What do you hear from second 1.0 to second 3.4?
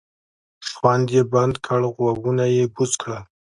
یې بند کړ غوږونه یې بوڅ کړل.